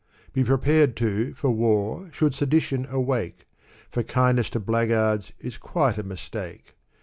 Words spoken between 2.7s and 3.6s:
awake!